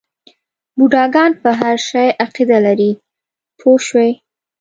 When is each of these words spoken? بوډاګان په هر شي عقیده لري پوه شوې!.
بوډاګان 0.77 1.31
په 1.41 1.49
هر 1.59 1.75
شي 1.89 2.05
عقیده 2.23 2.57
لري 2.65 2.91
پوه 3.59 3.77
شوې!. 3.87 4.09